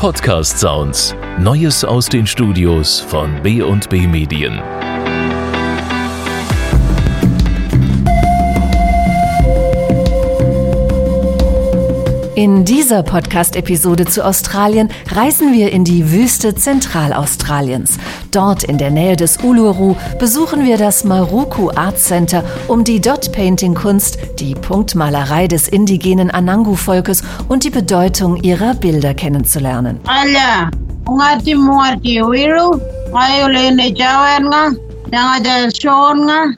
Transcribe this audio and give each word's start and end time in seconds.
Podcast 0.00 0.58
Sounds. 0.58 1.14
Neues 1.40 1.84
aus 1.84 2.06
den 2.06 2.26
Studios 2.26 3.00
von 3.00 3.42
B&B 3.42 4.06
Medien. 4.06 4.79
In 12.40 12.64
dieser 12.64 13.02
Podcast-Episode 13.02 14.06
zu 14.06 14.24
Australien 14.24 14.88
reisen 15.10 15.52
wir 15.52 15.72
in 15.72 15.84
die 15.84 16.10
Wüste 16.10 16.54
Zentralaustraliens. 16.54 17.98
Dort 18.30 18.64
in 18.64 18.78
der 18.78 18.90
Nähe 18.90 19.14
des 19.14 19.44
Uluru 19.44 19.94
besuchen 20.18 20.64
wir 20.64 20.78
das 20.78 21.04
Maruku 21.04 21.68
Art 21.72 21.98
Center, 21.98 22.42
um 22.66 22.82
die 22.82 22.98
Dot-Painting-Kunst, 22.98 24.16
die 24.38 24.54
Punktmalerei 24.54 25.48
des 25.48 25.68
indigenen 25.68 26.30
Anangu-Volkes 26.30 27.22
und 27.48 27.64
die 27.64 27.68
Bedeutung 27.68 28.42
ihrer 28.42 28.72
Bilder 28.72 29.12
kennenzulernen. 29.12 30.00
Ala, 30.06 30.70
ngati 31.10 31.54
muati 31.54 32.22
wiru, 32.22 32.80
ayo 33.12 33.48
lene 33.48 33.92
jawan 33.92 34.46
nga, 34.48 34.72
yang 35.12 35.28
ada 35.36 35.68
shon 35.76 36.24
nga, 36.24 36.56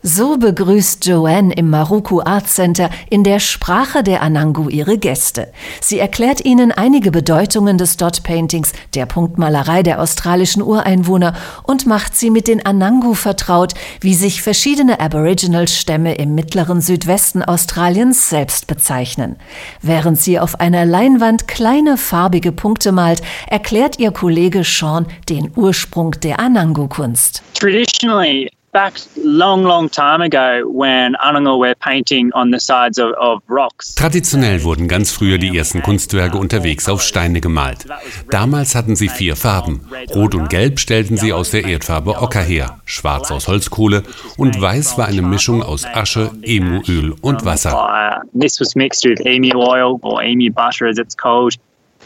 so 0.00 0.36
begrüßt 0.36 1.04
Joanne 1.06 1.54
im 1.54 1.68
Maruku 1.68 2.20
Art 2.20 2.46
Center 2.46 2.88
in 3.10 3.24
der 3.24 3.40
Sprache 3.40 4.04
der 4.04 4.22
Anangu 4.22 4.68
ihre 4.68 4.96
Gäste. 4.96 5.50
Sie 5.80 5.98
erklärt 5.98 6.44
ihnen 6.44 6.70
einige 6.70 7.10
Bedeutungen 7.10 7.76
des 7.76 7.96
Dot 7.96 8.22
Paintings, 8.22 8.72
der 8.94 9.06
Punktmalerei 9.06 9.82
der 9.82 10.00
australischen 10.00 10.62
Ureinwohner 10.62 11.34
und 11.64 11.84
macht 11.84 12.16
sie 12.16 12.30
mit 12.30 12.46
den 12.46 12.64
Anangu 12.64 13.14
vertraut, 13.14 13.74
wie 14.00 14.14
sich 14.14 14.40
verschiedene 14.40 15.00
Aboriginal-Stämme 15.00 16.14
im 16.14 16.36
mittleren 16.36 16.80
Südwesten 16.80 17.42
Australiens 17.42 18.28
selbst 18.28 18.68
bezeichnen. 18.68 19.34
Während 19.82 20.20
sie 20.20 20.38
auf 20.38 20.60
einer 20.60 20.84
Leinwand 20.84 21.48
kleine 21.48 21.96
farbige 21.96 22.52
Punkte 22.52 22.92
malt, 22.92 23.20
erklärt 23.48 23.98
ihr 23.98 24.12
Kollege 24.12 24.62
Sean 24.62 25.06
den 25.28 25.50
Ursprung 25.56 26.12
der 26.22 26.38
Anangu-Kunst. 26.38 27.42
Traditionally, 27.58 28.48
back 28.74 28.94
long, 29.16 29.62
long 29.62 29.88
time 29.88 30.20
ago 30.20 30.68
when 30.68 31.14
Anangu 31.22 31.58
were 31.58 31.74
painting 31.76 32.30
on 32.34 32.50
the 32.50 32.58
sides 32.58 32.98
of, 32.98 33.14
of 33.18 33.42
rocks. 33.48 33.94
Traditionell 33.94 34.64
wurden 34.64 34.88
ganz 34.88 35.12
früher 35.12 35.38
die 35.38 35.56
ersten 35.56 35.80
Kunstwerke 35.80 36.36
unterwegs 36.36 36.88
auf 36.88 37.00
Steine 37.00 37.40
gemalt. 37.40 37.86
Damals 38.30 38.74
hatten 38.74 38.96
sie 38.96 39.08
vier 39.08 39.36
Farben. 39.36 39.80
Rot 40.14 40.34
und 40.34 40.50
Gelb 40.50 40.80
stellten 40.80 41.16
sie 41.16 41.32
aus 41.32 41.52
der 41.52 41.64
Erdfarbe 41.64 42.20
Ocker 42.20 42.42
her, 42.42 42.80
Schwarz 42.84 43.30
aus 43.30 43.48
Holzkohle 43.48 44.02
und 44.36 44.60
Weiß 44.60 44.98
war 44.98 45.06
eine 45.06 45.22
Mischung 45.22 45.62
aus 45.62 45.86
Asche, 45.86 46.32
Emuöl 46.42 47.14
und 47.22 47.44
Wasser. 47.44 48.22
This 48.38 48.60
was 48.60 48.74
mixed 48.74 49.04
with 49.04 49.24
emu 49.24 49.56
oil 49.56 49.98
or 50.02 50.20
emu 50.20 50.50
butter 50.50 50.88
as 50.88 50.98
it's 50.98 51.16
called 51.16 51.54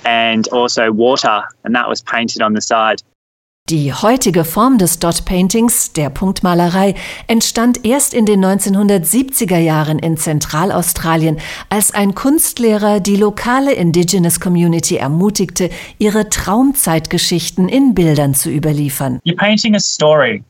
and 0.04 0.52
also 0.52 0.92
water 0.92 1.44
and 1.64 1.74
that 1.74 1.88
was 1.88 2.02
painted 2.02 2.42
on 2.42 2.54
the 2.54 2.60
side. 2.60 3.02
Die 3.70 3.92
heutige 3.92 4.46
Form 4.46 4.78
des 4.78 4.98
Dot 4.98 5.26
Paintings, 5.26 5.92
der 5.92 6.08
Punktmalerei, 6.08 6.94
entstand 7.26 7.84
erst 7.84 8.14
in 8.14 8.24
den 8.24 8.42
1970er 8.42 9.58
Jahren 9.58 9.98
in 9.98 10.16
Zentralaustralien, 10.16 11.36
als 11.68 11.92
ein 11.92 12.14
Kunstlehrer 12.14 13.00
die 13.00 13.16
lokale 13.16 13.74
Indigenous 13.74 14.40
Community 14.40 14.96
ermutigte, 14.96 15.68
ihre 15.98 16.30
Traumzeitgeschichten 16.30 17.68
in 17.68 17.94
Bildern 17.94 18.32
zu 18.32 18.48
überliefern. 18.48 19.20
You're 19.26 19.36
painting 19.36 19.74
a 19.74 19.80
story 19.80 20.42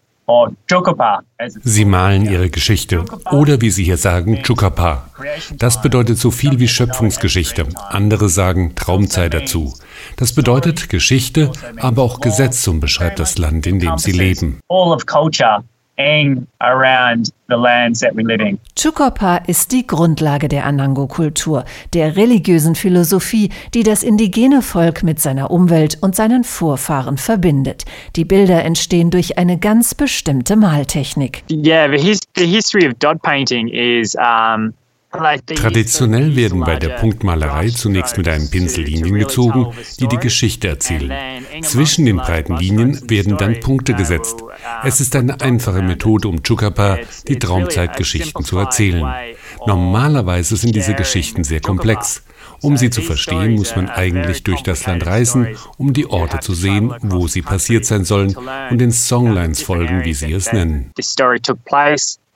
Sie 1.62 1.84
malen 1.84 2.25
ihre 2.25 2.51
Geschichte. 2.51 3.05
Oder 3.31 3.61
wie 3.61 3.71
Sie 3.71 3.84
hier 3.84 3.97
sagen, 3.97 4.43
Chukapa. 4.43 5.09
Das 5.57 5.81
bedeutet 5.81 6.19
so 6.19 6.31
viel 6.31 6.59
wie 6.59 6.69
Schöpfungsgeschichte. 6.69 7.67
Andere 7.89 8.29
sagen 8.29 8.75
Traumzeit 8.75 9.33
dazu. 9.33 9.73
Das 10.17 10.35
bedeutet 10.35 10.89
Geschichte, 10.89 11.51
aber 11.79 12.03
auch 12.03 12.20
Gesetz 12.20 12.67
und 12.69 12.81
beschreibt 12.81 13.19
das 13.19 13.39
Land, 13.39 13.67
in 13.67 13.81
dem 13.81 13.97
Sie 13.98 14.12
leben. 14.12 14.61
Chukopa 18.77 19.36
ist 19.47 19.73
die 19.73 19.86
Grundlage 19.86 20.48
der 20.48 20.64
Anango-Kultur, 20.64 21.64
der 21.92 22.17
religiösen 22.17 22.77
Philosophie, 22.77 23.51
die 23.75 23.83
das 23.83 24.05
indigene 24.05 24.63
Volk 24.63 25.03
mit 25.03 25.19
seiner 25.19 25.51
Umwelt 25.51 25.98
und 26.01 26.14
seinen 26.14 26.45
Vorfahren 26.45 27.19
verbindet. 27.19 27.85
Die 28.14 28.25
Bilder 28.25 28.64
entstehen 28.64 29.11
durch 29.11 29.39
eine 29.39 29.58
ganz 29.58 29.95
bestimmte 29.95 30.55
Maltechnik. 30.55 31.42
Yeah, 31.51 31.91
the, 31.91 31.98
his 31.98 32.20
the 32.37 32.47
history 32.47 32.87
of 32.87 32.95
dot 33.01 33.20
painting 33.23 33.67
is 33.69 34.14
um 34.14 34.75
Traditionell 35.11 36.36
werden 36.36 36.61
bei 36.61 36.77
der 36.77 36.91
Punktmalerei 36.91 37.70
zunächst 37.70 38.19
mit 38.19 38.29
einem 38.29 38.51
Pinsel 38.51 38.85
Linien 38.85 39.19
gezogen, 39.19 39.73
die 39.98 40.07
die 40.07 40.19
Geschichte 40.19 40.69
erzählen. 40.69 41.45
Zwischen 41.63 42.05
den 42.05 42.19
breiten 42.19 42.57
Linien 42.57 43.01
werden 43.08 43.39
dann 43.39 43.58
Punkte 43.61 43.95
gesetzt. 43.95 44.45
Es 44.85 45.01
ist 45.01 45.17
eine 45.17 45.41
einfache 45.41 45.83
Methode, 45.83 46.29
um 46.29 46.42
Chukapa 46.42 46.98
die 47.27 47.39
Traumzeitgeschichten 47.39 48.45
zu 48.45 48.58
erzählen. 48.58 49.11
Normalerweise 49.67 50.57
sind 50.57 50.74
diese 50.74 50.95
Geschichten 50.95 51.42
sehr 51.42 51.61
komplex. 51.61 52.23
Um 52.61 52.77
sie 52.77 52.90
zu 52.90 53.02
verstehen, 53.02 53.55
muss 53.55 53.77
man 53.77 53.89
eigentlich 53.89 54.42
durch 54.42 54.63
das 54.63 54.85
Land 54.85 55.07
reisen, 55.07 55.57
um 55.77 55.92
die 55.92 56.07
Orte 56.07 56.40
zu 56.40 56.55
sehen, 56.55 56.92
wo 57.02 57.29
sie 57.29 57.42
passiert 57.42 57.85
sein 57.85 58.05
sollen 58.05 58.36
und 58.70 58.79
den 58.79 58.90
Songlines 58.90 59.63
folgen, 59.63 60.05
wie 60.05 60.14
sie 60.14 60.33
es 60.33 60.52
nennen. 60.52 60.92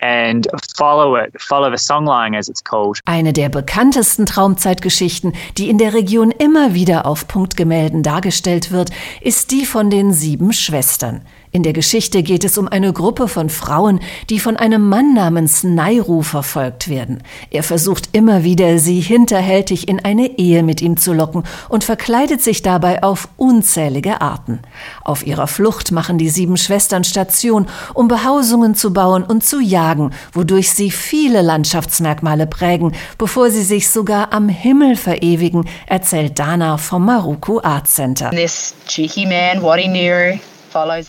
And 0.02 0.48
follow 0.76 1.16
it, 1.16 1.32
follow 1.40 1.70
the 1.70 1.78
songline 1.78 2.36
as 2.36 2.48
it's 2.48 2.62
called. 2.62 2.98
Eine 3.04 3.32
der 3.32 3.48
bekanntesten 3.48 4.26
Traumzeitgeschichten, 4.26 5.32
die 5.56 5.70
in 5.70 5.78
der 5.78 5.94
Region 5.94 6.32
immer 6.32 6.74
wieder 6.74 7.06
auf 7.06 7.28
Punktgemälden 7.28 8.02
dargestellt 8.02 8.72
wird, 8.72 8.90
ist 9.20 9.52
die 9.52 9.64
von 9.64 9.90
den 9.90 10.12
sieben 10.12 10.52
Schwestern. 10.52 11.22
In 11.54 11.62
der 11.62 11.74
Geschichte 11.74 12.22
geht 12.22 12.44
es 12.44 12.56
um 12.56 12.66
eine 12.66 12.94
Gruppe 12.94 13.28
von 13.28 13.50
Frauen, 13.50 14.00
die 14.30 14.40
von 14.40 14.56
einem 14.56 14.88
Mann 14.88 15.12
namens 15.12 15.62
Nairu 15.62 16.22
verfolgt 16.22 16.88
werden. 16.88 17.22
Er 17.50 17.62
versucht 17.62 18.08
immer 18.12 18.42
wieder, 18.42 18.78
sie 18.78 19.00
hinterhältig 19.00 19.86
in 19.86 20.02
eine 20.02 20.38
Ehe 20.38 20.62
mit 20.62 20.80
ihm 20.80 20.96
zu 20.96 21.12
locken 21.12 21.42
und 21.68 21.84
verkleidet 21.84 22.40
sich 22.40 22.62
dabei 22.62 23.02
auf 23.02 23.28
unzählige 23.36 24.22
Arten. 24.22 24.60
Auf 25.04 25.26
ihrer 25.26 25.46
Flucht 25.46 25.92
machen 25.92 26.16
die 26.16 26.30
sieben 26.30 26.56
Schwestern 26.56 27.04
Station, 27.04 27.66
um 27.92 28.08
Behausungen 28.08 28.74
zu 28.74 28.94
bauen 28.94 29.22
und 29.22 29.44
zu 29.44 29.60
jagen, 29.60 29.91
wodurch 30.32 30.70
sie 30.70 30.90
viele 30.90 31.42
Landschaftsmerkmale 31.42 32.46
prägen, 32.46 32.94
bevor 33.18 33.50
sie 33.50 33.62
sich 33.62 33.90
sogar 33.90 34.32
am 34.32 34.48
Himmel 34.48 34.96
verewigen, 34.96 35.68
erzählt 35.86 36.38
Dana 36.38 36.78
vom 36.78 37.04
Maruku 37.04 37.60
Art 37.60 37.88
Center. 37.88 38.30
This 38.30 38.74
cheeky 38.86 39.26
man, 39.26 39.60
knew, 39.60 40.38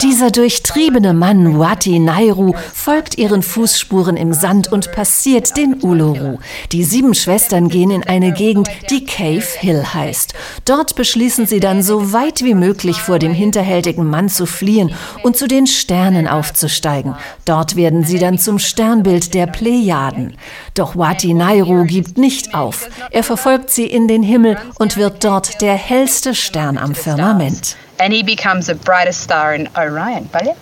dieser 0.01 0.31
durchtriebene 0.31 1.13
Mann, 1.13 1.57
Wati 1.57 1.99
Nairu, 1.99 2.53
folgt 2.73 3.17
ihren 3.17 3.41
Fußspuren 3.41 4.17
im 4.17 4.33
Sand 4.33 4.71
und 4.71 4.91
passiert 4.91 5.55
den 5.55 5.81
Uluru. 5.81 6.39
Die 6.71 6.83
sieben 6.83 7.13
Schwestern 7.13 7.69
gehen 7.69 7.91
in 7.91 8.03
eine 8.03 8.33
Gegend, 8.33 8.67
die 8.89 9.05
Cave 9.05 9.45
Hill 9.59 9.83
heißt. 9.93 10.33
Dort 10.65 10.95
beschließen 10.95 11.45
sie 11.45 11.59
dann, 11.59 11.81
so 11.81 12.11
weit 12.11 12.43
wie 12.43 12.55
möglich 12.55 13.01
vor 13.01 13.19
dem 13.19 13.33
hinterhältigen 13.33 14.09
Mann 14.09 14.29
zu 14.29 14.45
fliehen 14.45 14.93
und 15.23 15.37
zu 15.37 15.47
den 15.47 15.67
Sternen 15.67 16.27
aufzusteigen. 16.27 17.15
Dort 17.45 17.75
werden 17.75 18.03
sie 18.03 18.19
dann 18.19 18.39
zum 18.39 18.59
Sternbild 18.59 19.33
der 19.33 19.47
Plejaden. 19.47 20.35
Doch 20.73 20.97
Wati 20.97 21.33
Nairu 21.33 21.85
gibt 21.85 22.17
nicht 22.17 22.53
auf. 22.53 22.89
Er 23.11 23.23
verfolgt 23.23 23.69
sie 23.69 23.85
in 23.85 24.07
den 24.07 24.23
Himmel 24.23 24.57
und 24.77 24.97
wird 24.97 25.23
dort 25.23 25.61
der 25.61 25.75
hellste 25.75 26.35
Stern 26.35 26.77
am 26.77 26.95
Firmament. 26.95 27.77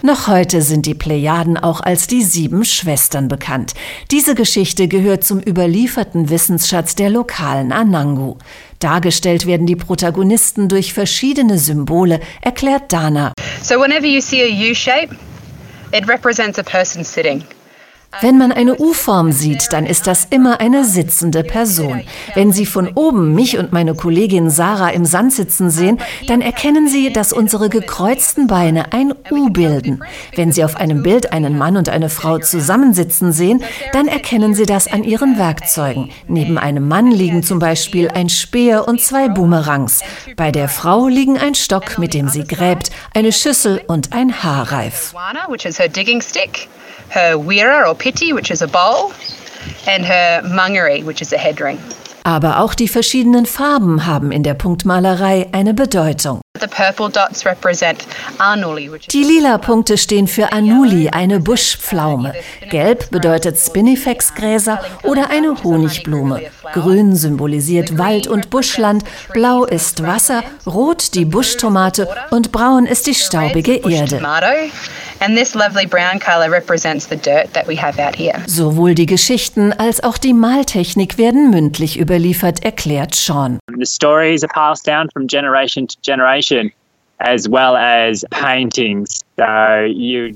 Noch 0.02 0.28
heute 0.28 0.62
sind 0.62 0.86
die 0.86 0.94
Plejaden 0.94 1.58
auch 1.58 1.82
als 1.82 2.08
die 2.08 2.24
sieben 2.24 2.66
Schwestern 2.66 3.28
bekannt. 3.28 3.74
Diese 4.12 4.36
Geschichte 4.36 4.88
gehört 4.88 5.24
zum 5.24 5.40
überlieferten 5.40 6.30
Wissensschatz 6.30 6.96
der 6.96 7.10
lokalen 7.10 7.72
Anangu. 7.72 8.38
Dargestellt 8.80 9.46
werden 9.46 9.66
die 9.66 9.76
Protagonisten 9.76 10.70
durch 10.70 10.94
verschiedene 10.94 11.58
Symbole, 11.58 12.20
erklärt 12.42 12.92
Dana. 12.94 13.34
So 13.62 13.80
whenever 13.80 14.06
you 14.06 14.22
see 14.22 14.42
a 14.42 14.72
U-shape, 14.72 15.16
it 15.94 16.08
represents 16.08 16.60
a 16.60 16.64
person 16.64 17.04
sitting. 17.04 17.44
Wenn 18.20 18.38
man 18.38 18.52
eine 18.52 18.78
U-Form 18.78 19.32
sieht, 19.32 19.72
dann 19.72 19.86
ist 19.86 20.06
das 20.06 20.26
immer 20.30 20.60
eine 20.60 20.84
sitzende 20.84 21.44
Person. 21.44 22.02
Wenn 22.36 22.52
Sie 22.52 22.66
von 22.66 22.90
oben 22.96 23.34
mich 23.34 23.58
und 23.58 23.72
meine 23.72 23.96
Kollegin 23.96 24.50
Sarah 24.50 24.90
im 24.90 25.06
Sand 25.06 25.34
sitzen 25.34 25.70
sehen, 25.70 26.00
dann 26.28 26.42
erkennen 26.42 26.88
Sie, 26.88 27.14
dass 27.14 27.32
unsere 27.32 27.70
gekreuzten 27.70 28.48
Beine 28.48 28.92
ein 28.92 29.14
U 29.32 29.50
bilden. 29.50 30.04
Wenn 30.36 30.52
Sie 30.52 30.64
auf 30.64 30.76
einem 30.76 31.04
Bild 31.04 31.32
einen 31.32 31.58
Mann 31.58 31.78
und 31.78 31.88
eine 31.88 32.10
Frau 32.10 32.38
zusammensitzen 32.40 33.32
sehen, 33.32 33.64
dann 33.94 34.08
erkennen 34.08 34.54
Sie 34.54 34.66
das 34.66 34.92
an 34.92 35.04
ihren 35.04 35.38
Werkzeugen. 35.38 36.12
Neben 36.28 36.58
einem 36.58 36.88
Mann 36.88 37.12
liegen 37.12 37.44
zum 37.44 37.60
Beispiel 37.60 38.10
ein 38.10 38.30
Speer 38.30 38.88
und 38.88 39.00
zwei 39.02 39.30
Boomerangs. 39.30 40.02
Bei 40.36 40.52
der 40.52 40.68
Frau 40.68 41.08
liegen 41.08 41.38
ein 41.38 41.56
Stock, 41.56 41.98
mit 41.98 42.14
dem 42.14 42.28
sie 42.28 42.44
gräbt, 42.44 42.92
eine 43.14 43.32
Schüssel 43.32 43.82
und 43.88 44.12
ein 44.12 44.44
Haarreif 44.44 45.14
her 47.12 47.38
wira 47.38 47.88
or 47.88 47.96
piti, 47.96 48.34
which 48.34 48.52
is 48.52 48.62
a 48.62 48.68
bowl, 48.68 49.12
and 49.88 50.06
her 50.06 50.42
mangere, 50.44 51.04
which 51.04 51.22
is 51.22 51.34
a 51.34 51.38
head 51.38 51.60
ring. 51.62 51.78
Aber 52.24 52.60
auch 52.60 52.76
die 52.76 52.88
verschiedenen 52.88 53.46
Farben 53.46 54.06
haben 54.06 54.32
in 54.32 54.44
der 54.44 54.54
Punktmalerei 54.54 55.48
eine 55.52 55.74
Bedeutung. 55.74 56.42
Die 59.12 59.24
lila 59.24 59.58
Punkte 59.58 59.98
stehen 59.98 60.28
für 60.28 60.52
Anuli, 60.52 61.10
eine 61.10 61.40
Buschpflaume. 61.40 62.34
Gelb 62.70 63.10
bedeutet 63.10 63.58
Spinifex-Gräser 63.58 64.80
oder 65.04 65.32
eine 65.32 65.64
Honigblume. 65.64 66.42
Grün 66.74 67.16
symbolisiert 67.16 67.98
Wald 67.98 68.28
und 68.28 68.52
Buschland, 68.52 69.04
blau 69.34 69.66
ist 69.66 70.06
Wasser, 70.06 70.44
rot 70.68 71.16
die 71.16 71.26
Buschtomate 71.26 72.08
und 72.30 72.52
braun 72.52 72.86
ist 72.86 73.08
die 73.08 73.16
staubige 73.16 73.78
Erde. 73.78 74.22
Sowohl 78.48 78.96
die 78.96 79.06
Geschichten 79.06 79.72
als 79.72 80.04
auch 80.04 80.18
die 80.18 80.34
Maltechnik 80.34 81.20
werden 81.20 81.52
mündlich 81.52 82.00
überliefert, 82.00 82.66
erklärt 82.66 83.14
Sean. 83.14 83.60
The 83.78 83.86
stories 83.86 84.44
are 84.44 84.52
passed 84.52 84.88
down 84.88 85.10
from 85.14 85.28
generation 85.28 85.88
to 85.88 85.96
generation 86.02 86.72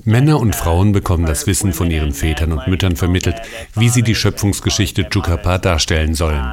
Männer 0.04 0.40
und 0.40 0.54
Frauen 0.54 0.92
bekommen 0.92 1.26
das 1.26 1.46
Wissen 1.46 1.72
von 1.72 1.90
ihren 1.90 2.12
Vätern 2.12 2.52
und 2.52 2.66
Müttern 2.66 2.96
vermittelt, 2.96 3.36
wie 3.74 3.88
sie 3.88 4.02
die 4.02 4.14
Schöpfungsgeschichte 4.14 5.08
Chukapa 5.08 5.58
darstellen 5.58 6.14
sollen. 6.14 6.44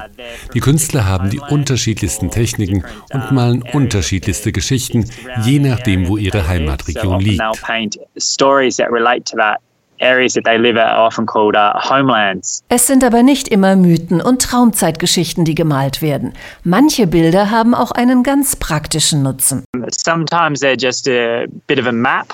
Die 0.54 0.60
Künstler 0.60 1.06
haben 1.06 1.30
die 1.30 1.40
unterschiedlichsten 1.40 2.30
Techniken 2.30 2.84
und 3.12 3.32
malen 3.32 3.64
unterschiedlichste 3.64 4.52
Geschichten, 4.52 5.10
je 5.44 5.60
nachdem, 5.60 6.08
wo 6.08 6.18
ihre 6.18 6.48
Heimatregion 6.48 7.20
liegt. 7.20 7.42
Areas 10.04 10.34
that 10.34 10.44
they 10.46 10.58
live 10.58 10.78
at 10.78 10.88
are 10.88 11.08
often 11.08 11.26
called 11.26 11.56
uh, 11.56 11.74
homelands. 11.80 12.64
Es 12.70 12.88
sind 12.88 13.04
aber 13.04 13.24
nicht 13.24 13.48
immer 13.48 13.76
Mythen 13.76 14.22
und 14.22 14.42
Traumzeitgeschichten, 14.42 15.46
die 15.46 15.56
gemalt 15.56 16.02
werden. 16.02 16.34
Manche 16.64 17.08
Bilder 17.08 17.50
haben 17.50 17.74
auch 17.74 17.92
einen 17.92 18.24
ganz 18.24 18.56
praktischen 18.56 19.24
Nutzen. 19.24 19.64
Sometimes 19.98 20.62
they're 20.62 20.80
just 20.80 21.08
a 21.08 21.46
bit 21.68 21.80
of 21.80 21.88
a 21.88 21.92
map 21.92 22.28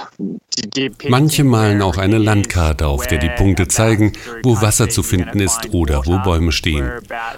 Manche 1.07 1.43
malen 1.43 1.81
auch 1.81 1.97
eine 1.97 2.17
Landkarte, 2.17 2.87
auf 2.87 3.07
der 3.07 3.17
die 3.17 3.29
Punkte 3.29 3.67
zeigen, 3.67 4.13
wo 4.43 4.61
Wasser 4.61 4.89
zu 4.89 5.03
finden 5.03 5.39
ist 5.39 5.73
oder 5.73 6.05
wo 6.05 6.19
Bäume 6.19 6.51
stehen. 6.51 6.91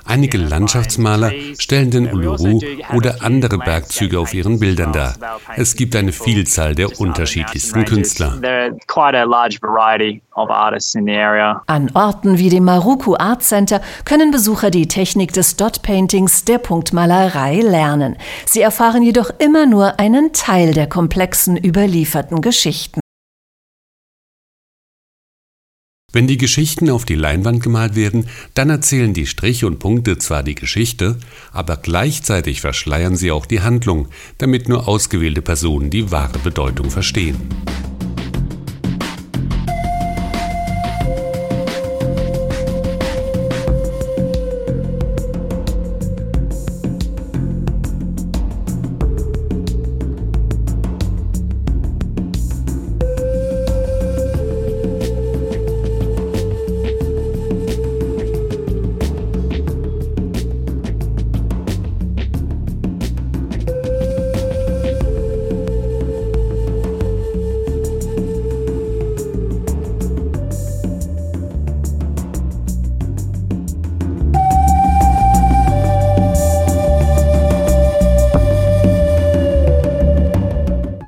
Einige 0.05 0.37
Landschaftsmaler 0.37 1.31
stellen 1.57 1.91
den 1.91 2.11
Uluru 2.11 2.61
oder 2.95 3.17
andere 3.21 3.57
Bergzüge 3.57 4.19
auf 4.19 4.33
ihren 4.33 4.59
Bildern 4.59 4.93
dar. 4.93 5.15
Es 5.55 5.75
gibt 5.75 5.95
eine 5.95 6.11
Vielzahl 6.11 6.75
der 6.75 6.99
unterschiedlichsten 6.99 7.85
Künstler. 7.85 8.39
An 10.33 11.91
Orten 11.93 12.37
wie 12.37 12.49
dem 12.49 12.63
Maruku 12.63 13.15
Art 13.15 13.43
Center 13.43 13.81
können 14.05 14.31
Besucher 14.31 14.71
die 14.71 14.87
Technik 14.87 15.33
des 15.33 15.57
Dot 15.57 15.81
Paintings, 15.81 16.45
der 16.45 16.57
Punktmalerei, 16.57 17.59
lernen. 17.59 18.15
Sie 18.45 18.61
erfahren 18.61 19.03
jedoch 19.03 19.29
immer 19.39 19.65
nur 19.65 19.99
einen 19.99 20.31
Teil 20.31 20.73
der 20.73 20.87
komplexen 20.87 21.57
überlieferten 21.57 22.41
Geschichten. 22.41 23.01
Wenn 26.13 26.27
die 26.27 26.37
Geschichten 26.37 26.89
auf 26.89 27.05
die 27.05 27.15
Leinwand 27.15 27.63
gemalt 27.63 27.95
werden, 27.95 28.27
dann 28.53 28.69
erzählen 28.69 29.13
die 29.13 29.27
Striche 29.27 29.65
und 29.65 29.79
Punkte 29.79 30.17
zwar 30.17 30.43
die 30.43 30.55
Geschichte, 30.55 31.17
aber 31.53 31.77
gleichzeitig 31.77 32.59
verschleiern 32.59 33.15
sie 33.15 33.31
auch 33.31 33.45
die 33.45 33.61
Handlung, 33.61 34.09
damit 34.37 34.67
nur 34.67 34.89
ausgewählte 34.89 35.41
Personen 35.41 35.89
die 35.89 36.11
wahre 36.11 36.39
Bedeutung 36.39 36.89
verstehen. 36.89 37.49